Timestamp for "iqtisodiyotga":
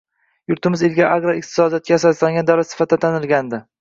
1.41-1.95